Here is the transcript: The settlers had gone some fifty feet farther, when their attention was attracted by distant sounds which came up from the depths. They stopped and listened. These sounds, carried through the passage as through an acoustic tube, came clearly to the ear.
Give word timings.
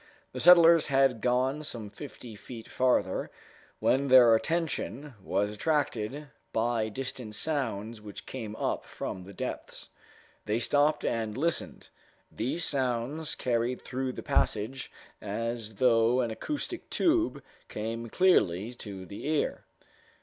The 0.31 0.39
settlers 0.39 0.87
had 0.87 1.21
gone 1.21 1.61
some 1.63 1.91
fifty 1.91 2.35
feet 2.35 2.67
farther, 2.67 3.29
when 3.77 4.07
their 4.07 4.33
attention 4.33 5.13
was 5.21 5.51
attracted 5.51 6.27
by 6.51 6.89
distant 6.89 7.35
sounds 7.35 8.01
which 8.01 8.25
came 8.25 8.55
up 8.55 8.87
from 8.87 9.25
the 9.25 9.31
depths. 9.33 9.89
They 10.45 10.57
stopped 10.57 11.05
and 11.05 11.37
listened. 11.37 11.89
These 12.31 12.63
sounds, 12.63 13.35
carried 13.35 13.83
through 13.83 14.13
the 14.13 14.23
passage 14.23 14.91
as 15.21 15.73
through 15.73 16.21
an 16.21 16.31
acoustic 16.31 16.89
tube, 16.89 17.43
came 17.69 18.09
clearly 18.09 18.73
to 18.73 19.05
the 19.05 19.27
ear. 19.27 19.65